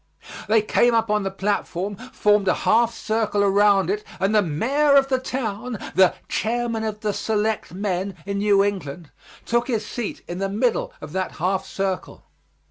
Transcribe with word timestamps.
They 0.47 0.63
came 0.63 0.95
up 0.95 1.11
on 1.11 1.21
the 1.21 1.29
platform, 1.29 1.95
formed 1.95 2.47
a 2.47 2.55
half 2.65 2.91
circle 2.91 3.43
around 3.43 3.91
it, 3.91 4.03
and 4.19 4.33
the 4.33 4.41
mayor 4.41 4.95
of 4.95 5.09
the 5.09 5.19
town, 5.19 5.73
the 5.93 6.15
"chairman 6.27 6.83
of 6.83 7.01
the 7.01 7.13
Selectmen" 7.13 8.15
in 8.25 8.39
New 8.39 8.63
England, 8.63 9.11
took 9.45 9.67
his 9.67 9.85
seat 9.85 10.23
in 10.27 10.39
the 10.39 10.49
middle 10.49 10.91
of 11.01 11.11
that 11.13 11.33
half 11.33 11.67
circle. 11.67 12.23